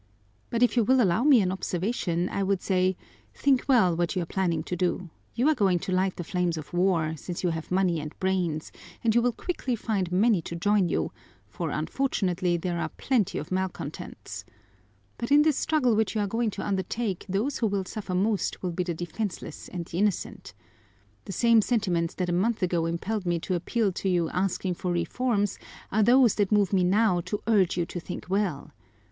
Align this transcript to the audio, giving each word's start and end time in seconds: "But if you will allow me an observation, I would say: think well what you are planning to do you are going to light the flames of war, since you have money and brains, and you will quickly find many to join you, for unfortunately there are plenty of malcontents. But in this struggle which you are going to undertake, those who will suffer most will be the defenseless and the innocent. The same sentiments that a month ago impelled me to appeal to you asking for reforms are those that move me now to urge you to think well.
"But 0.49 0.63
if 0.63 0.75
you 0.75 0.83
will 0.83 0.99
allow 0.99 1.23
me 1.23 1.41
an 1.41 1.51
observation, 1.51 2.27
I 2.29 2.41
would 2.41 2.59
say: 2.63 2.97
think 3.35 3.65
well 3.67 3.95
what 3.95 4.15
you 4.15 4.23
are 4.23 4.25
planning 4.25 4.63
to 4.63 4.75
do 4.75 5.11
you 5.35 5.47
are 5.47 5.53
going 5.53 5.77
to 5.77 5.91
light 5.91 6.15
the 6.15 6.23
flames 6.23 6.57
of 6.57 6.73
war, 6.73 7.15
since 7.15 7.43
you 7.43 7.51
have 7.51 7.69
money 7.69 7.99
and 7.99 8.17
brains, 8.19 8.71
and 9.03 9.13
you 9.13 9.21
will 9.21 9.31
quickly 9.31 9.75
find 9.75 10.11
many 10.11 10.41
to 10.41 10.55
join 10.55 10.89
you, 10.89 11.11
for 11.47 11.69
unfortunately 11.69 12.57
there 12.57 12.79
are 12.79 12.89
plenty 12.97 13.37
of 13.37 13.51
malcontents. 13.51 14.43
But 15.19 15.29
in 15.31 15.43
this 15.43 15.57
struggle 15.59 15.95
which 15.95 16.15
you 16.15 16.21
are 16.21 16.25
going 16.25 16.49
to 16.49 16.65
undertake, 16.65 17.23
those 17.29 17.59
who 17.59 17.67
will 17.67 17.85
suffer 17.85 18.15
most 18.15 18.63
will 18.63 18.71
be 18.71 18.81
the 18.81 18.95
defenseless 18.95 19.67
and 19.67 19.85
the 19.85 19.99
innocent. 19.99 20.55
The 21.25 21.31
same 21.31 21.61
sentiments 21.61 22.15
that 22.15 22.27
a 22.27 22.33
month 22.33 22.63
ago 22.63 22.87
impelled 22.87 23.27
me 23.27 23.37
to 23.41 23.53
appeal 23.53 23.91
to 23.91 24.09
you 24.09 24.31
asking 24.31 24.73
for 24.73 24.91
reforms 24.91 25.59
are 25.91 26.01
those 26.01 26.33
that 26.41 26.51
move 26.51 26.73
me 26.73 26.83
now 26.83 27.21
to 27.25 27.43
urge 27.45 27.77
you 27.77 27.85
to 27.85 27.99
think 27.99 28.25
well. 28.29 28.71